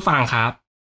[0.00, 0.52] ผู้ฟังครับ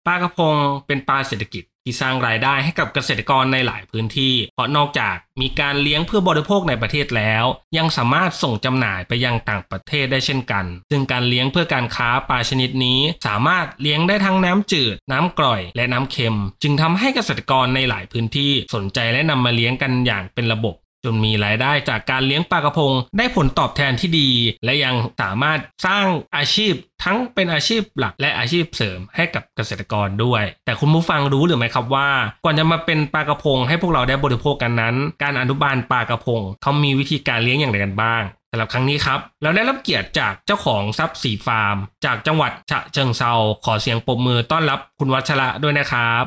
[0.06, 7.44] ปลากระพงเป็นปลาเศรษฐกิจที่สร้างรายได้ให้กับเกษตรกรในหลายพื้นที่ เพราะนอกจากมีการเลี้ยงเพื่อบริโภคในประเทศแล้ว
[7.76, 24.30] ยังสามารถส่งจำหน่ายไปยังต่างประเทศได้เช่นกัน ซึ่งการเลี้ยงเพื่อการค้าปลาชนิดนี้ สามารถเลี้ยงได้ทั้งน้ำจืด น้ำกร่อย และน้ำเค็ม จึงทำให้เกษตรกรในหลายพื้นที่สนใจและนำมาเลี้ยงกันอย่างเป็นระบบ จนมีรายได้จากการเลี้ยงปลากระพง ได้ผลตอบแทนที่ดี
[24.64, 26.06] และยังสามารถสร้าง
[26.36, 32.10] อาชีพทั้งเป็นอาชีพหลักและอาชีพเสริมให้กับเกษตรกรด้วย แต่คุณผู้ฟังรู้หรือไม่ครับว่า
[32.44, 43.32] ก่อนจะมาเป็นปลากระพงให้พวกเราได้บริโภคกันนั้น การอนุบาลปลากระพงเขามีวิธีการเลี้ยงอย่างไรกันบ้างสำหรับครั้งนี้ครับ เราได้รับเกียรติจากเจ้าของทรัพย์สีฟาร์ม จากจังหวัดฉะเชิงเซา
[43.64, 46.24] ขอเสียงปรบมือต้อนรับคุณวัชระด้วยนะครับ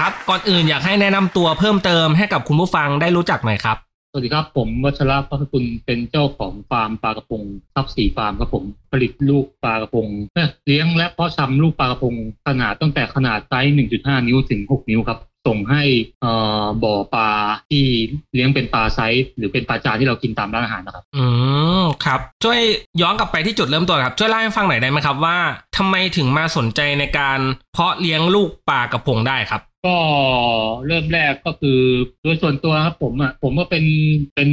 [0.00, 3.76] ครับ ก่อนอื่นอยากให้แนะนำตัวเพิ่มเติมให้กับคุณผู้ฟังได้รู้จักหน่อยครับ
[4.10, 7.42] สวัสดีครับ ผมวัชระพัฒคุณเป็นเจ้าของฟาร์มปลากระพง
[7.74, 12.14] ทับสีฟาร์มครับผมผลิตลูกปลากระพงเอ้ยเลี้ยงและเพาะชำลูกปลากระพง
[12.46, 15.82] ขนาดตั้งแต่ขนาดไซส์1.5 นิ้วถึง 6 นิ้วครับส่งให้
[16.20, 17.28] เอ่อบ่อปลา
[17.70, 17.84] ที่
[18.34, 21.24] เลี้ยงเป็นปลาไซส์หรือเป็นปลาจานที่เรากินตามร้านอาหารนะครับ อื
[21.82, 22.60] มครับ ช่วย
[23.00, 25.36] ย้อนกลับไปที่จุดเริ่มต้นครับ ช่วยเล่าให้ฟังหน่อยได้ไหมครับว่า
[25.76, 27.38] ทำไมถึงมาสนใจในการ
[27.72, 29.96] เพาะเลี้ยงลูกปลากระพงได้ครับ ก็
[30.86, 31.80] เริ่มแรกก็คือ
[32.22, 33.84] โดยส่วนตัวครับผมอะผมก็เป็น
[34.34, 34.50] เป็น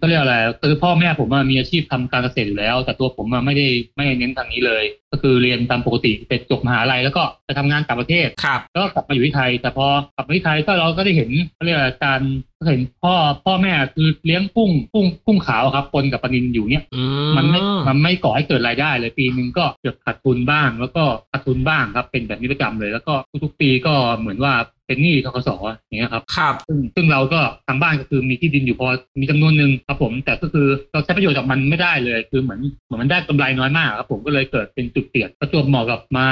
[0.00, 9.86] ก็เรียกอะไรคือพ่อแม่ผมอะมีอาชีพทำการเกษตรอยู่แล้ว แต่ตัวผมอะไม่ได้ไม่ได้เน้นทางนี้เลย ก็คือเรียนตามปกติเป็นจบมหาลัยแล้วก็ไปทำงานต่างประเทศครับแล้วก็กลับมาอยู่ที่ไทย แต่พอ
[10.16, 12.20] กลับมาที่ไทยก็เราก็ได้เห็นเขาเรียกอะไรการ
[12.57, 13.14] ก็เห็นพ่อ
[13.44, 17.02] พ่อแม่คือเลี้ยงกุ้งกุ้งกุ้งขาวครับปนกับปลานินอยู่เนี่ยอื
[17.36, 23.14] มันไม่มันไม่ก่อให้เกิดรายได้เลยปีหนึ่งก็เกือบขาดทุนบ้าง แล้วก็ขาดทุนบ้างครับเป็นแบบนี้ประจำเลย แล้วก็
[23.44, 24.52] ทุกๆปีก็เหมือนว่า
[24.88, 28.88] เป็นหนี้ทกสอย่างเงี้ยครับครับซึ่งซึ่งเราก็ทางบ้านก็คือมีที่ดินอยู่พอ
[29.20, 36.26] มีจำนวนหนึ่งครับผม แต่ก็คือเราใช้ประโยชน์จากมันไม่ได้เลย คือเหมือนเหมือนมันได้กำไรน้อยมากครับผมก็เลยเกิดเป็นจุดเปลี่ยนประจวบเหมาะกับมา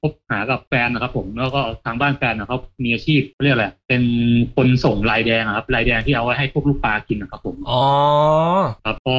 [0.00, 4.02] พบหากับแฟนนะครับ ผมแล้วก็ทางบ้านแฟนนะครับมีอาชีพเขาเรียกอะไรเป็น
[4.56, 7.82] คนส่งลายแดงอะครับลายแดงที่เอาไว้ให้พวกลูกปลากินนะครับผมอ๋อ
[8.84, 9.16] ครับพอ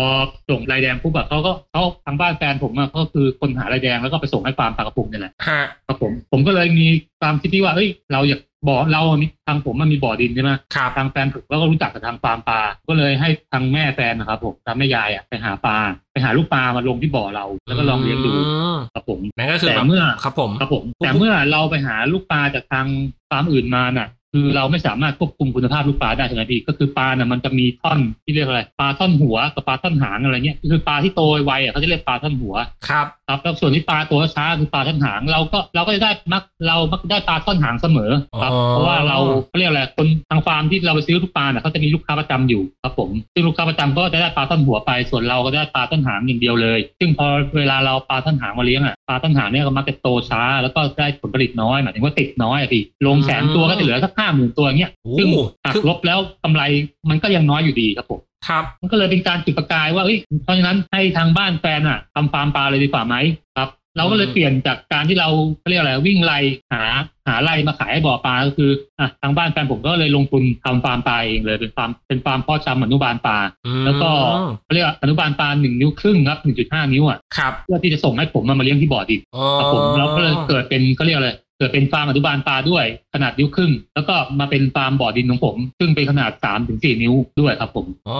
[0.50, 6.88] ส่งลายแดงปุ๊บอะเขาก็เขาทางบ้านแฟนผมอะก็คือคนหาลายแดงแล้วก็ไปส่งให้ฟาร์มปลากระพงนี่แหละฮะครับผมผมก็เลยมี
[7.22, 15.78] ความคิดที่ว่าเฮ้ยเราอยาก บ่อเรามีทางผมมันมีบ่อดินใช่ไหมครับทางแฟนผมก็รู้จักกับทางฟาร์มปลา ก็เลยให้ทางแม่แฟนนะครับผมทางแม่ยายอะไปหาปลา
[16.12, 18.40] ไปหาลูกปลามาลงที่บ่อเรา แล้วก็ลองเลี้ยงดูม
[18.94, 22.88] ครับผมนั่นก็คือแต่แบบเมื่อครับผมครับผม แต่เมื่อเราไปหาลูกปลาจากทาง
[23.30, 32.56] ฟาร์มอื่นมาน่ะ คือเราไม่สามารถควบคุมคุณภาพลูกปลาได้ใช่ไหมพี่ก็คือปลาน่ะมันจะมีท่อนที่เรียกอะไรปลาท่อนหัวกับปลาท่อนหางอะไรเงี้ยคือปลาที่โตไวๆอะเขาจะเรียกปลาท่อนหัว
[32.90, 38.12] ครับครับแล้วส่วนที่ปลาตัวช้าคือปลาท่อนหางเราก็เราก็จะได้มักเรามักได้ปลาท่อนหางเสมอ
[38.42, 47.28] ครับอ๋อเพราะว่าเราเขาเรียกอะไรคนทางฟาร์มที่เราไปซื้อลูกปลาเนี่ยเขาจะมีลูกค้าประจำอยู่ครับผมซึ่งลูกค้าประจำก็จะได้ปลาท่อนหัวไป ส่วนเราก็ได้ปลาท่อนหางอย่างเดียวเลย ซึ่งพอ
[47.58, 55.28] เวลาเราปลาท่อนหางมาเลี้ยงอะปลาท่อนหางเนี่ยก็มักจะโตช้า แล้วก็ได้ผลผลิตน้อยหมายถึงว่าติดน้อยอะพี่ลงแสนตัวก็จะเหลือสักห้าหมื่นตัวเงี้ยโอ้ซึ่ง
[55.64, 56.62] หักคือลบแล้วกำไร
[57.10, 63.16] มันก็ยังน้อยอยู่ดีครับผมครับมันก็เลยเป็นการจุดประกายว่าเอ้ยเพราะฉะนั้นให้ทางบ้านแฟนอะทำฟาร์มปลาเลยดีกว่าไหม
[63.58, 65.30] ครับ เราก็เลยเปลี่ยนจากการที่เรา
[65.60, 66.40] เขาเรียกอะไรวิ่งไล่
[66.74, 66.84] หา
[67.28, 74.10] หาไล่มาขายให้บ่อปลาก็คืออะทางบ้านแฟนผมก็เลยลงทุนทำฟาร์มปลาเองเลยเป็นฟาร์มเป็นฟาร์มเพาะชำอนุบาลปลาอืมแล้วก็
[74.64, 81.30] เขาเรียกว่าอนุบาลปลาหนึ่งนิ้วครึ่งครับหนึ่งจุดห้านิ้วอะครับเพื่อที่จะส่งให้ผมมามาเลี้ยงที่บ่อดินอ๋อครับผมแล้วก็เลยเกิดเป็นเขาเรียกอะไร
[81.62, 88.20] เกิดเป็นฟาร์มอนุบาลปลาด้วยขนาดนิ้วครึ่ง แล้วก็มาเป็นฟาร์มบ่อดินของผม ซึ่งเป็นขนาดสามถึงสี่นิ้วด้วยครับผมอ๋อ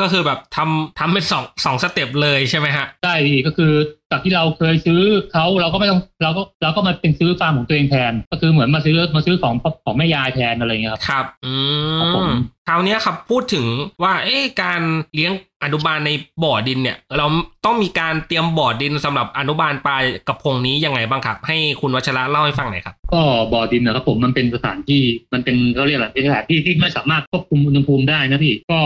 [0.00, 3.72] ก็คือแบบทำทำเป็นสองสองสเต็ปเลยใช่ไหมฮะได้ดีก็คือ
[4.10, 5.00] จากที่เราเคยซื้อ
[5.32, 9.54] เขาเราก็ไม่ต้องเราก็เราก็มาเป็นซื้อฟาร์มของตัวเองแทน ก็คือเหมือนมาซื้อมาซื้อของ
[9.84, 11.52] ของแม่ยายแทนอะไรเงี้ยครับครับอื
[12.00, 12.32] ครับผมม
[12.68, 13.66] คราวเนี้ยครับพูดถึง
[14.02, 14.82] ว่าเอ๊ะการ
[15.14, 15.32] เลี้ยง
[15.64, 16.10] อนุบาลใน
[16.44, 17.26] บ่อดินเนี่ย เรา
[17.66, 19.98] ต้องมีการเตรียมบ่อดินสำหรับอนุบาลปลา
[20.28, 23.22] กระพงนี้ยังไงบ้างครับ ให้คุณวัชระเล่าให้ฟังหน่อยครับก็
[23.52, 25.02] บ่อดินนะครับผมมันเป็นสถานที่
[25.32, 28.80] มันเป็นเขาเรียกอะไรเป็นสถานที่ที่ไม่สามารถควบคุมอุณหภูมิได้นะพี่ก็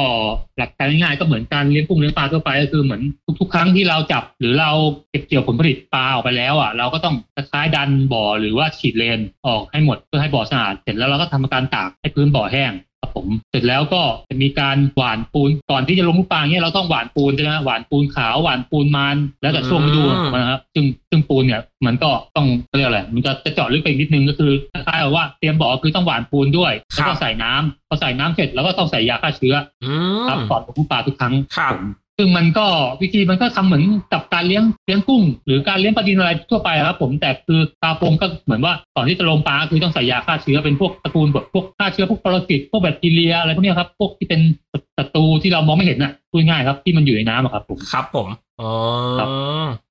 [0.59, 3.03] หลักการง่ายๆก็เหมือนการเลี้ยงกุ้งเลี้ยงปลาทั่วไปก็คือเหมือน
[3.41, 4.71] ทุก ๆ ครั้งที่เราจับ หรือเรา
[5.11, 12.73] เก็บเกี่ยวผลผลิตปลาออกไปแล้วอะเราก็ต้องคล้ายดันบ่อหรือว่าฉีดเลนออกให้หมดเพื่อให้บ่อสะอาดเสร็จแล้วเราก็ทำการตากให้พื้นบ่อแห้ง
[13.25, 31.87] ม เสร็จแล้วก็จะมีการหว่านปูนก่อนที่จะลงลูกปลาเนี่ยเราต้องหว่านปูนใช่ไหมหว่านปูนขาวหว่านปูนมัน แล้วแต่ช่วงฤดูของมันนะครับซึ่งซึ่งปูนเนี่ยมันก็ต้องเขาเรียกอะไรมันจะจะเจาะลึกไปอีกนิดนึงก็คือคล้ายๆกับว่าเตรียมบ่อคือต้องหว่านปูนด้วยแล้วก็ใส่น้ำพอใส่น้ำเสร็จแล้วก็ต้องใส่ยาฆ่าเชื้ออืมครับก่อนลงลูกปลาทุกครั้งครับผม
[32.19, 32.67] ซึ่งมันก็
[33.03, 44.41] วิธีมันก็ทำเหมือนกับการเลี้ยงเลี้ยงกุ้ง หรือการเลี้ยงปลาดินอะไรทั่วไปครับผมแต่คือปลาโปงก็เหมือนว่าก่อนที่จะลงปลาคือต้องใส่ยาฆ่าเชื้อเป็นพวกตระกูลแบบพวกฆ่าเชื้อพวกปรสิตพวกแบคทีเรียอะไรพวกนี้ครับพวกที่เป็น
[44.99, 48.27] ศัตรูที่เรามองไม่เห็นน่ะพูดง่ายครับที่มันอยู่ในน้ำครับผมครับผม
[48.61, 48.73] อ๋อ
[49.19, 49.29] ครับ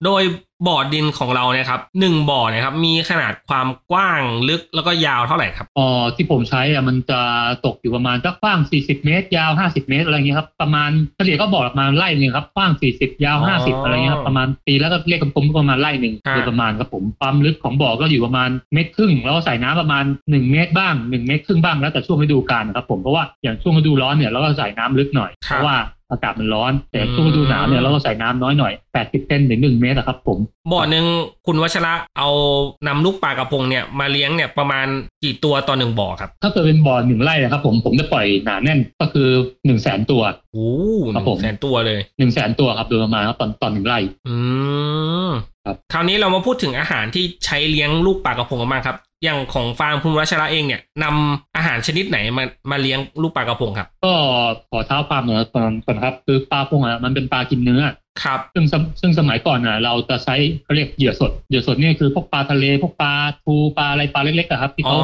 [0.05, 0.23] โดย
[0.67, 7.19] บ่อดินของเราเนี่ยครับหนึ่งบ่อเนี่ยครับมีขนาดความกว้างลึกแล้วก็ยาวเท่าไหร่ครับอ๋อที่ผมใช้อะมันจะ
[7.65, 25.77] ตกอยู่ประมาณสักกว้าง 40 เมตร ยาว 50 เมตรอะไรเงี้ยครับประมาณเฉลี่ยก็บอกประมาณไร่หนึ่งครับกว้าง 40 ยาวอ๋อ50 อะไรเงี้ยครับประมาณปีแล้วก็เรียกกลมๆก็ประมาณไร่หนึ่งฮะโดยประมาณครับผมความลึกของบ่อก็อยู่ประมาณเมตรครึ่งแล้วก็ใส่น้ำประมาณ 1 เมตรบ้าง 1 เมตรครึ่งบ้างแล้วแต่ช่วงฤดูกาลนะครับผมเพราะว่าอย่างช่วงฤดูร้อนเนี่ยเราก็ใส่น้ำลึกหน่อยครับเพราะว่า
[26.13, 30.37] อากาศมันร้อน แต่อืมช่วงฤดูหนาวเนี่ยเราก็ใส่น้ำน้อยหน่อย80เซนถึง1เมตรอะครับ ผม
[30.71, 31.05] บ่อหนึ่ง
[31.45, 32.29] คุณวัชระเอา
[32.87, 34.87] นำลูกปลากระพงเนี่ยมาเลี้ยงเนี่ยประมาณ
[35.23, 40.21] กี่ตัวต่อหนึ่งบ่อครับ ถ้าเกิดเป็นบ่อหนึ่งไร่นะครับ ผมผมจะปล่อยหนาแน่นก็คือ1นึ่งแสนตัว
[40.53, 40.69] โอ้
[41.15, 44.35] หครับนึ่ผงมแสนตัวเลยหนึ่งแสนตัวครับโดยประมาณครับตอนตอนหนึ่งไร่ อื
[45.27, 45.31] ม
[45.65, 54.13] ครับคราวนี้เรามาพูดถึงอาหารที่ใช้เลี้ยงลูกปลากระพงกันบ้างครับ อย่างของฟาร์มคุณวัชระเองเนี่ยนำอาหารชนิดไหนมามาเลี้ยงลูกปลากระพงครับ ก็
[54.69, 57.83] ขอเท้าความหน่อยก่อนก่อนครับคือปลาพงอะมันเป็นปลากินเนื้อ
[58.23, 64.99] ครับซึ่งสมซึ่งสมัยก่อนอะ เราจะใช้เขาเรียกเหยื่อสดเหยื่อสดนี่คือพวกปลาทะเลพวกปลาทูปลาอะไรปลาเล็กๆอะครับ ที่อ๋อเขา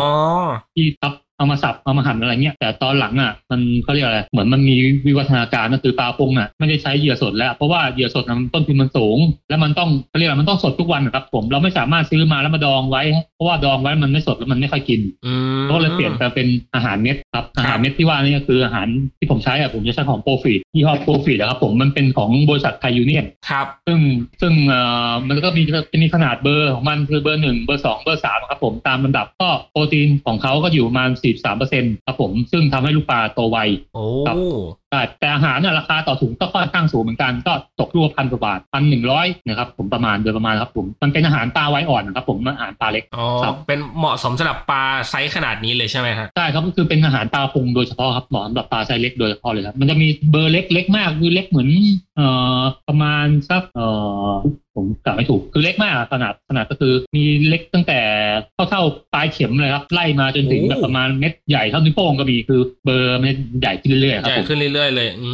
[0.76, 4.76] ที่ทับ เอามาสับเอามาหั่นอะไรเงี้ยแต่ตอนหลังอะมันเขาเรียกอะไรเหมือนมันมี
[5.08, 9.18] วิวัฒนาการก็คือปลาพงอะไม่ได้ใช้เหยื่อสดแล้ว เพราะว่าเหยื่อสดน่ะมันต้นทุนมันสูง
[9.50, 13.04] แล้วมันต้องเขาเรียกอะไรมันต้องสดทุกวันนะครับผมเราไม่สามารถซื้อมาแล้วมาดองไว้
[13.36, 18.88] เพราะว่าดองไว้มันไม่สดแล้วมันไม่ค่อยกินอืมก็เลยเปลี่ยนไปเป็นอาหารเม็ดครับอาหารเม็ดที่ว่านี่ก็คืออาหาร
[19.20, 24.00] ที่ผมใช้อะผมจะใช้ของโปรฟีดยี่ห้อโปรฟีดนะครับผมมันเป็นของบริษัทไทยยูเนียนครับซึ่ง
[24.42, 25.62] ซึ่งเอ่อมันก็มี
[25.92, 33.58] จะมีขนาดเบอร์ของมันคือเบอร์หนึ่งเบอร์สองเบอร์สามครับผมตามลำดับก็โปรตีนของเขาก็อยู่ประมาณ43เปอร์เซ็นต์ครับผม ซึ่งทำให้ลูกปลาโตไว
[33.94, 34.38] โอ้ครับ
[34.92, 51.70] ใช่แต่อาหารเนี่ยราคาต่อถุงก็ค่อนข้างสูงเหมือนกันก็ตกราวพันกว่าบาทพันหนึ่งร้อยนะครับผมประมาณโดยประมาณครับผมมันเป็นอาหารปลาวัยอ่อนนะครับผมมันอาหารปลาเล็กอ๋อครับเป็นเหมาะสมสำหรับปลาไซส์ขนาดนี้เลยใช่ไหมฮะใช่ครับก็คือเป็นอาหารปลากะพงโดยเฉพาะครับเหมาะสำหรับปลาไซส์เล็กโดยเฉพาะเลยครับมันจะมีเบอร์เล็กเล็กมากคือเล็กเหมือน
[52.16, 52.28] เอ่
[52.60, 53.88] อประมาณสักเอ่
[54.30, 54.32] อ
[54.76, 58.00] ผมกลับไม่ถูกคือเล็กมากขนาดขนาดก็คือมีเล็กตั้งแต่
[58.56, 58.82] เท่าเท่า
[59.14, 63.30] ปลายเข็มเลยครับไล่มาจนถึงโอ้แบบประมาณเม็ดใหญ่เท่านิ้วโป้งก็มีคือเบอร์มัน
[63.62, 65.30] ใหญ่ขึ้นเรื่อยๆคใหรับผมใหญ่ขึ้นเรื่อยๆเลย อื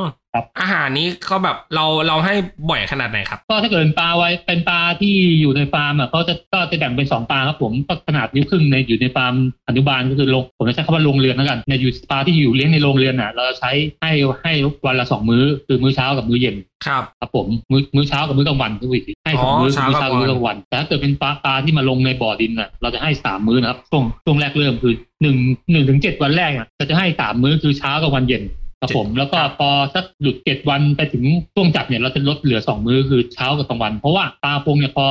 [0.00, 0.02] ม
[0.36, 2.34] ครับอาหารนี้เขาแบบเราเราให้
[2.70, 9.34] บ่อยขนาดไหนครับ ก็ถ้าเกิดเป็นปลาวัยเป็นปลาที่อยู่ในฟาร์มอะเขาจะก็จะแบ่งเป็นสองปลาครับผมก็ขนาดนิ้วครึ่งในอยู่ในฟาร์ม
[9.68, 13.70] อนุบาลก็คือลงผมจะใช้คำว่าโรงเรือนแล้วกันในอยู่ปลาที่อยู่เลี้ยงในโรงเรือนอะ เราจะใช้
[14.00, 14.12] ให้
[14.42, 14.52] ให้
[14.86, 16.56] วันละสองมื้อ คือมื้อเช้ากับมื้อเย็น
[16.86, 25.36] ครับครับผมมื้อมื้อเช้ากับมื้อกลางวันทุกวีให้สองอ๋อมื้อเช้ามื้อกับเช้ากับมื้อกลางวัน แต่ถ้าเกิดเป็นปลาปลาที่มาลงในบ่อดินอะเราจะให้สามมื้อนะครับช่วงช่วงแรกเริ่มคือหนึ่ง
[25.72, 28.42] หนึ่งถึงเจ็ดวันแรกอะเราจะให้สามมื้อคือเช้ากับวันเย็น
[28.80, 31.24] ครับผมแล้วก็พอสักหลุดเจ็ดวันไปถึง
[31.54, 35.06] ช่วงจับเนี่ยเราจะลดเหลือสองมื้อคือเช้ากับกลางวัน เพราะว่าปลาพงเนี่ยพอ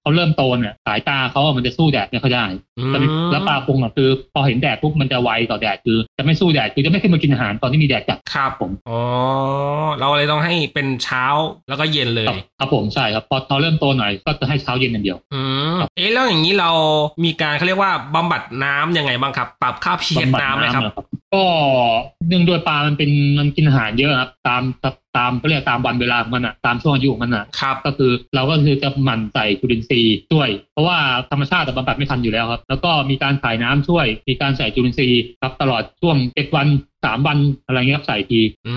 [0.00, 2.44] เขาเริ่มโตเนี่ยสายตาเขาอะมันจะสู้แดดไม่ค่อยได้
[2.78, 2.98] อืมแต่
[3.32, 9.00] แล้วปลาพงอะคือพอเห็นแดดปุ๊บมันจะไวต่อแดดคือจะไม่สู้แดดคือจะไม่ขึ้นมากินอาหารตอนที่มีแดดจัดครับผมอ๋อ
[10.00, 11.24] เราเลยต้องให้เป็นเช้า
[11.68, 15.40] แล้วก็เย็นเลครับยครับผมใช่ครับพอเขาเริ่มโตหน่อยก็จะให้เช้าเย็นอย่างเดียวอื
[15.76, 16.70] มเอ๊ะแล้วอย่างนี้เรา
[17.24, 20.92] มีการเขาเรียกว่าบำบัดน้ำยังไงบ้างครับ ปรับค่าพีเอบำบัดน้ำไหมครับเหอ
[21.34, 21.44] ก็
[22.28, 24.62] เนื่องด้วยปลามันเป็นมันกินอาหารเยอะครับตาม
[25.16, 30.98] ตามเขาเรียกตามวันเวลาของมันอะตามช่วงอายุของมันอะครับก็คือเราก็คือจะหมั่นใส่จุลินทรีย์ช่วย เพราะว่า
[31.30, 36.66] ธรรมชาติบำบัดไม่ทันอยู่แล้วครับ แล้วก็มีการใส่น้ำช่วย มีการใส่จุลินทรีย์ครับตลอดช่วงเจ็ดวัน
[37.04, 38.74] สามวันอะไรเงี้ยครับใส่ทีอื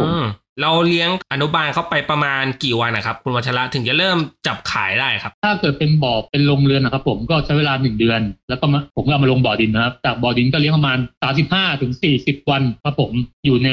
[0.00, 0.24] ผมม
[0.62, 13.12] เราเลี้ยงอนุบาลเข้าไปประมาณกี่วันนะครับ คุณวัชระถึงจะเริ่มจับขายได้ครับ ถ้าเกิดเป็นบ่อเป็นโรงเรือนนะครับ ผมก็ใช้เวลาหนึ่งเดือน แล้วก็มาผมก็เอามาลงบ่อดินนะครับ จากบ่อดินก็เลี้ยงประมาณสาสิบห้าถึงสี่สิบวันครับผม
[13.46, 13.68] อยู่ใน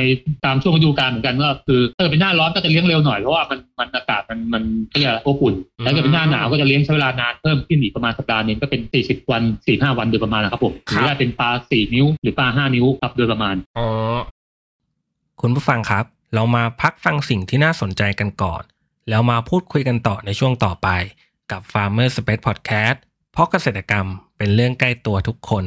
[0.45, 13.87] ตามช่วงฤดูกาลเหมือนกันก็คือถ้าเกิดเป็นหน้าร้อนก็จะเลี้ยงเร็วหน่อยเพราะว่ามันมันอากาศมันมันก็จะอบอุ่นแต่ถ้าเกิดเป็นหน้าหนาวก็จะเลี้ยงใช้เวลานานเพิ่มขึ้นอีกประมาณสัปดาห์หนึงก็เป็นสี่สิบวันสี่ห้าวันโดยประมาณนะครับผมหรือว่าเป็นปลาสี่นิ้ว หรือปลาห้านิ้วครับโดยประมาณอ๋อ
[15.41, 18.63] คุณผู้ฟังครับ เรามาพักฟังสิ่งที่น่าสนใจกันก่อน
[19.09, 20.87] แล้วมาพูดคุยกันต่อในช่วงต่อไป
[21.51, 22.97] กับ Farmer Space Podcast
[23.33, 25.63] เพราะเกษตรกรรมเป็นเรื่องใกล้ตัวทุกคน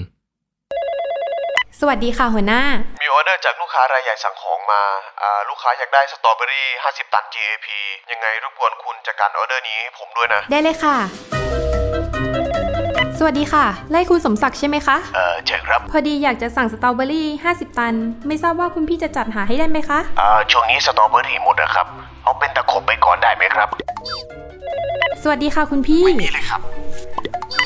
[1.80, 2.62] สวัสดีค่ะหัวหน้า
[3.02, 4.82] มีออเดอร์จากลูกค้ารายใหญ่สั่งของมา
[5.22, 7.66] อ่าลูกค้าอยากได้สตรอเบอรี่ 50 ตัน GAP
[8.10, 10.96] ยังไงรบกวนคุณจัดการออเดอร์นี้ให้ผมด้วยนะ ได้เลยค่ะ
[13.18, 17.94] สวัสดีค่ะ ไร่คุณสมศักดิ์ใช่ไหมคะ เออใช่ครับ พอดีอยากจะสั่งสตรอเบอรี่ 50 ตัน
[18.26, 21.86] ไม่ทราบว่าคุณพี่จะจัดหาให้ได้ไหมคะ อ่าช่วงนี้สตรอเบอรี่หมดนะครับ
[22.22, 23.68] เอาเป็นตะขบไปก่อนได้ไหมครับ
[25.22, 26.60] สวัสดีค่ะคุณพี่ นี่เลยครับ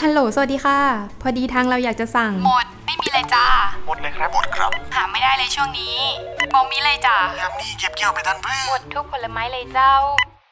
[0.02, 0.78] ฮัลโหล สวัสดีค่ะ
[1.22, 3.44] พอดีทางเราอยากจะสั่ง หมด ไม่มีเลยจ้า
[3.86, 5.96] หมดเลยครับ หมดครับหาไม่ได้เลยช่วงนี้
[6.54, 9.92] บอกมีเลยจ้ายามนี้เก็บเกี่ยวไปทันเพื่อหมดทุกผลไม้เลยเจ้า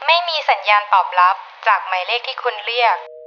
[0.07, 1.35] ไม่มีสัญญาณตอบรับ
[1.67, 2.97] จากหมายเลขที่คุณเรียก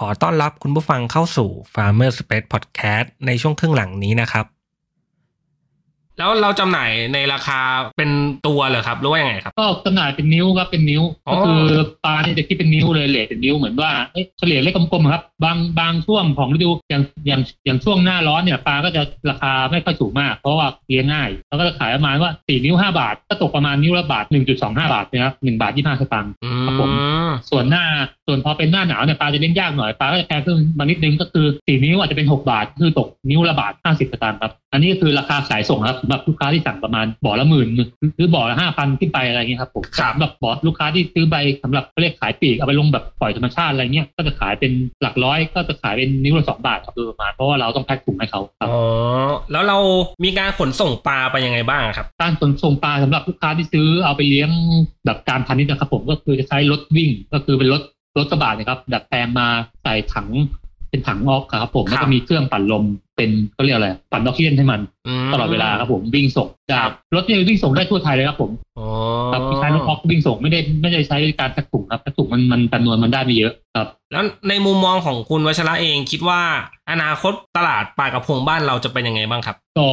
[0.00, 4.46] ขอต้อนรับคุณผู้ฟังเข้าสู่ Farmer Space Podcast ในช่วงครึ่งหลังนี้นะครับ
[6.18, 7.60] แล้วเราจำหน่ายในราคา
[7.96, 8.10] เป็น
[8.46, 26.90] ตัวเหรอครับ หรือว่ายังไงครับ ก็จำหน่ายเป็นนิ้วครับเป็นนิ้วอ๋อก็คือปลาเนี่ยจะคิดเป็นนิ้วเลยเลทเป็นนิ้วเหมือนว่าเอ๊ะเฉลี่ยเลขกลมๆครับ บางบางช่วงของฤดูอย่างอย่างอย่างช่วงหน้าร้อนเนี่ยปลาก็จะราคาไม่ค่อยสูงมาก เพราะว่าเลี้ยงง่ายแล้วก็จะขายประมาณว่าสี่นิ้วห้าบาท ก็ตกประมาณนิ้วละบาทหนึ่งจุดสองห้าบาทนะครับหนึ่งบาทยี่ห้าสตางค์อืครับผม
[27.25, 27.84] ม ส่วนหน้า
[28.26, 37.68] ส่วนพอเป็นหน้าหนาวเนี่ยปลาจะเลี้ยงยากหน่อยปลาก็จะแพงขึ้นมานิดนึงก็คือสี่นิ้วอาจจะเป็นหกบาทคือตกนิ้วละบาทห้าสิบสตางค์ครับ อันนี้ก็คือราคาขายส่งครับสำหรับลูกค้าที่สั่งประมาณบ่อละหมื่น
[38.16, 48.80] หรือบ่อละห้าพันขึ้นไปอะไรเงี้ยครับผมครับสำหรับบ่อลูกค้าที่ซื้อใบสำหรับเขาเรียกขายปลีกเอาไปลงแบบปล่อยธรรมชาติอะไรเงี้ยก็จะขายเป็นหลักร้อยก็จะขายเป็นนิ้วละสองบาทครับโดยประมาณเพราะว่าเราต้องแพ็คถุงให้เขาครับอ๋อ
[49.52, 49.78] แล้วเรา
[50.24, 54.50] มีการขนส่งปลาไปยังไงบ้างครับ การขนส่งปลาสำหรับลูกค้าที่ซื้อเอาไปเลี้ยง
[55.06, 57.82] แบบการพาณิชย์นะครับผมก็คือจะใช้รถวิ่งก็คือเป็นรถ
[58.18, 59.46] รถกระบะนะครับ ดัดแปลงมา
[59.82, 60.28] ใส่ถัง
[60.90, 62.84] เป็นถังออกครับผมครับแล้วก็มีเครื่องปั่นลม
[63.16, 64.80] เป็นเขาเรียกอะไรปั่นออกซิเจนให้มัน
[65.26, 68.86] มตลอดเวลาครับผมวิ่งส่งจากรถเนี่ยวิ่งส่งได้ทั่วไทยเลยครับผมอ๋อ
[69.32, 76.40] ครับใช้รถออกวิ่งส่งไม่ได้ไม่ได้ใช้การแพ็คถุงครับแพ็คถุงมันมันจำนวนมันได้ไม่เยอะครับ แล้วในมุมมองของคุณวัชระเองคิดว่า
[76.90, 79.88] อนาคตตลาดปลากระพงบ้านเราจะเป็นยังไงบ้างครับก็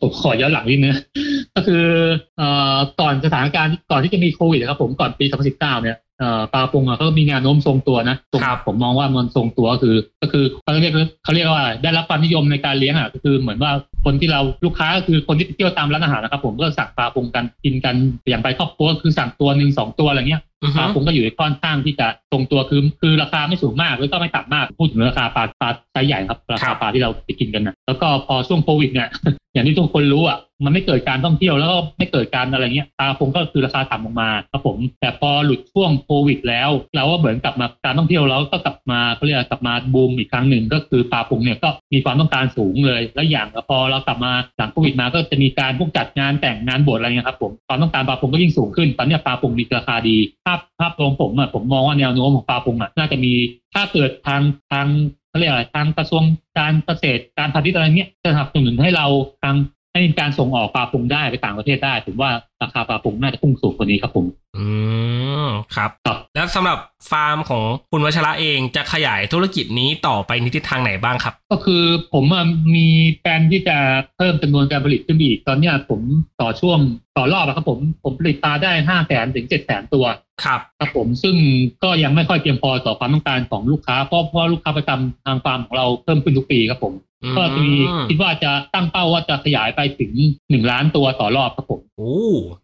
[0.00, 0.94] ผมขอย้อนหลังนิดนึง
[1.54, 1.84] ก็คือ
[2.38, 6.11] เอ่อก่อนสถานการณ์ก่อนที่จะมีโควิดนะครับผมก่อนปี2019เนี่ยเอ่อ
[6.52, 13.72] ปลาปงอะก็มีแนวโน้มทรงตัวนะทรงครับผมมองว่ามันทรงตัวก็คือ ก็คือเขาเรียกเขาเรียกว่าได้รับความนิยมในการเลี้ยงอะก็คือเหมือนว่า
[14.04, 17.94] คนที่เราลูกค้าก็คือคนที่ไปเที่ยวตามร้านอาหารนะครับ ผมก็สั่งปลาปงกันกินกัน
[18.28, 29.08] อย่างไปครอบครัวก็คือสั่งตัวหนึ่งสองตัวอะไรเงี้ยอือปฮึลาคงก็อยู่ในค่อนข้างที่จะทรงตัวคือคือราคาไม่สูงมากแล้วก็ไม่ต่ำมากพูดถึงราคาปลาปลาไซส์ใหญ่ครับราครัคาบปลาที่เราไปกินกันนะแล้วก็พอช่วงโควิดเนี่ย
[29.52, 50.16] อย่างที่ทุกคนรู้อะมันไม่เกิดการท่องเที่ยวแล้วก็ไม่เกิดการอะไรเงี้ยปลาคงก็คือราคาต่ำลงมาครับผม แต่พอหลุดช่วงโควิด แล้ว เราก็เหมือนกลับมาการท่องเที่ยวแล้วก็กลับมาเขาเรียกกลับมาบูมอีกครั้งหนึ่งก็คือปลาพงเนี่ยก็มีความต้องการสูงเลย แล้วอย่างพอเรากลับมาหลังโควิดมาก็จะมีการพวกจัดงานแต่งงานบวชอะไรเงี้ยครับผมความต้องการปลาพงก็ยิ่งสูงขึ้นตอนนี้ปลาพงมีราคาดี
[50.46, 53.32] ภาพภาพรวมผมอะผมมองว่าแนวโน้มของปลาพงอะน่าจะมี
[53.74, 54.42] ถ้าเกิดทาง
[54.72, 54.86] ทาง
[55.32, 56.22] เขาเรียกอะไรทางกระทรวง
[56.58, 59.06] การเกษตรการพาณิชย์อะไรเงี้ยจะสนับสนุนให้เรา
[59.42, 59.56] ทาง
[59.92, 62.30] ให้มีการส่งออกปลาพงได้ไปต่างประเทศได้ผมว่า
[62.62, 64.66] ราคาปลาพงน่าจะพุ่งสูงกว่านี้ครับผม อื
[65.44, 66.78] มครับครับ แล้วสำหรับ
[67.10, 72.44] ฟาร์มของคุณวัชระเองจะขยายธุรกิจนี้ต่อไปในทิศทางไหนบ้างครับ ก็คือผมอะ
[72.74, 72.88] มี
[73.20, 73.76] แผนที่จะ
[74.16, 76.00] เพิ่มจำนวนการผลิตขึ้นไปอีกตอนเนี้ยผม
[76.40, 76.78] ต่อช่วง
[77.16, 80.04] ต่อรอบอะครับผมผมผลิตปลาได้ห้าแสนถึงเจ็ดแสนตัว
[80.44, 81.36] ครับครับผมซึ่ง
[81.82, 87.76] ก็ยังไม่ค่อยเพียงพอต่อความต้องการของลูกค้าเพราะเพราะลูกค้าประจำทางฟาร์มของเราเพิ่มขึ้นทุกปีครับผมอืม ก็จะมี
[88.08, 90.12] คิดว่าจะตั้งเป้าว่าจะขยายไปถึง
[90.50, 92.14] หนึ่งล้านตัวต่อรอบครับผมโอ้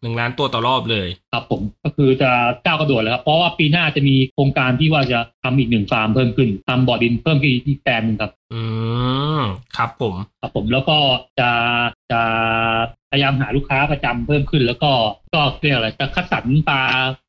[0.03, 2.31] หนึ่งล้านตัวต่อรอบเลยครับผมก็คือจะ
[2.65, 8.61] ก้าวกระโดดเลยครับ เพราะว่าปีหน้าจะมีโครงการที่ว่าจะทำอีกหนึ่งฟาร์มเพิ่มขึ้นทำบ่อดินเพิ่มขึ้นอีกแปลงหนึ่งครับ อื
[9.18, 9.18] ม
[9.76, 10.99] ครับผมครับผมแล้วก็
[11.40, 11.50] จะ
[12.12, 12.21] จะ
[13.11, 14.90] พยายามหาลูกค้าประจำเพิ่มขึ้น แล้วก็
[15.35, 16.80] ก็เรียกอะไรจะคัดสรรปลา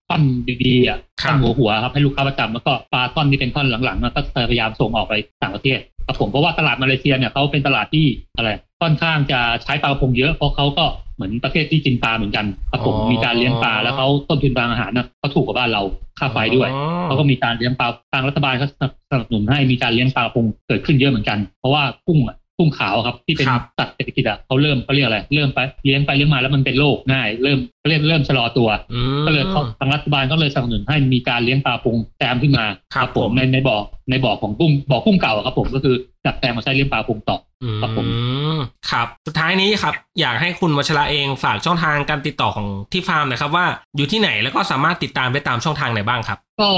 [0.10, 0.24] ท่อน
[0.66, 8.06] ดีๆอะครับท่อนหัวหัวๆครับให้ลูกค้าประจำแล้วก็ปลาท่อนที่เป็นท่อนหลังๆอะก็พยายามส่งออกไปต่างประเทศครับผมเพราะว่าตลาดมาเลเซียเนี่ยเขาเป็นตลาดที่
[8.38, 8.50] อะไร
[8.82, 15.82] ค่อนข้างจะใช้ปลากระพงเยอะเพราะเขาก็เหมือนประเทศที่กินปลาเหมือนกันครับผมอ๋อมีการเลี้ยงปลาแล้วเขาต้นทุนทางอาหารนะเขาถูกกว่าบ้านเรา
[16.20, 33.78] ค่าไฟด้วยอ๋อเขาก็มีการเลี้ยงปลาทางรัฐบาลเขาสนับสนุนให้มีการเลี้ยงปลากระพงเกิดขึ้นเยอะเหมือนกันเพราะว่ากุ้งอะกุ้งขาวครับที่เป็นครับสัตว์เศรษฐกิจอะเขาเริ่มเขาเรียกอะไรเริ่มไปเลี้ยงไปเลี้ยงมาแล้วมันเป็นโรคง่าย เริ่มเขาเรียกเริ่มชะลอตัวอืมก็เลยเขาทางรัฐบาลก็เลยสนับสนุนให้มีการเลี้ยงปลากะพงแซมขึ้นมาครับผมในในบ่อ
[34.10, 35.96] ในบ่อของกุ้งบ่อกุ้งเก่าอะครับผมก็คือ
[36.26, 37.38] ดัดแปลงมาใช้เลี้ยงปลากะพงต่อ
[37.82, 38.14] ครับผมอื
[38.56, 38.58] ม
[38.92, 46.70] ครับ สุดท้ายนี้ครับ อยากให้คุณวัชระเองฝากช่องทางการติดต่อของที่ฟาร์มหน่อยนะครับว่าอยู่ที่ไหนแล้วก็สามารถติดตามได้ตามช่องทางไหนบ้างครับ ก็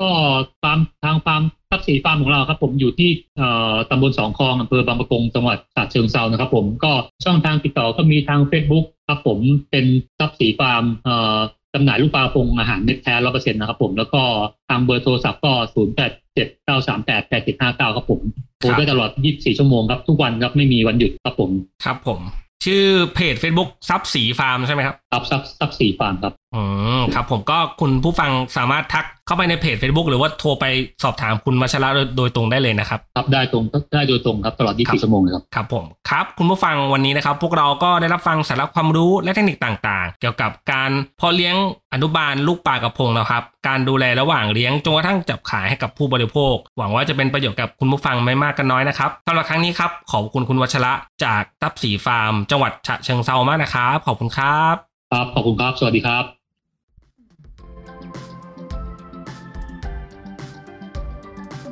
[0.00, 0.08] ก็
[0.62, 6.92] ฟาร์มทางฟาร์มทรัพย์ศรีฟาร์มของเราครับผมอยู่ที่เอ่อตำบลสองคลองอำเภอบางปะกงจังหวัดฉะเชิงเทรานะครับผมก็
[7.24, 9.38] ช่องทางติดต่อก็มีทาง Facebook ครับผม
[9.70, 9.86] เป็น
[10.18, 11.38] ทรัพย์ศรีฟาร์มเอ่อ
[11.74, 14.22] จำหน่ายลูกปลากะพงอาหารเม็ดแท้ร้อยเปอร์เซ็นต์นะครับผมแล้วก็
[14.68, 18.20] ทางเบอร์โทรศัพท์ก็ศูนย์แปดเจ็ดเก้าสามแปดแปดเจ็ดห้าเก้าครับผม
[18.58, 21.50] โทรได้ตลอด24ชั่วโมงครับ ทุกวันครับไม่มีวันหยุดครับผม
[21.84, 22.20] ครับผม
[22.64, 22.84] ชื่อ
[23.14, 26.62] เพจ Facebook ทรัพย์ศรีฟาร์มใช่ไหมครับครับทรัพย์ทรัพย์ศรีฟาร์มครับอื
[26.98, 30.64] มครับผมก็คุณผู้ฟังสามารถทักเข้าไปในเพจ Facebook หรือว่าโทรไป
[31.02, 33.64] สอบถามคุณวัชระโดยโดยตรงได้เลยนะครับครับได้ตรง
[33.94, 41.56] ได้โดยตรงครับตลอดครับ24 ชั่วโมงเลยครับครับผมครับ คุณผู้ฟังวันนี้นะครับ พวกเราก็ได้รับฟังสาระความรู้และเทคนิคต่างๆ เกี่ยวกับการเพาะเลี้ยง
[41.92, 50.92] อนุบาลลูกปลากระพงนะครับ การดูแลระหว่างเลี้ยงจนกระทั่งจับขายให้กับผู้บริโภค หวังว่าจะเป็นประโยชน์กับคุณผู้ฟังไม่มากก็น้อยนะครับสำหรับครั้งนี้ครับขอบคุณคุณวัชระ
[51.24, 54.76] จากตับสีฟาร์ม จังหวัดฉะเชิงเซามากนะครับขอบคุณครับ
[55.12, 56.37] ครับขอบคุณครับ สวัสดีครับ